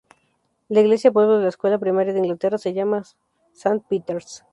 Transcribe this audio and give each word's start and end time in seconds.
La 0.67 0.79
Iglesia 0.81 1.11
pueblo 1.11 1.35
de 1.37 1.43
la 1.43 1.49
escuela 1.49 1.77
primaria 1.77 2.11
de 2.11 2.17
Inglaterra 2.17 2.57
se 2.57 2.73
llama 2.73 3.03
St.Peters. 3.53 4.43